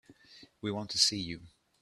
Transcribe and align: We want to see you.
We 0.63 0.71
want 0.71 0.89
to 0.89 0.97
see 0.97 1.19
you. 1.19 1.41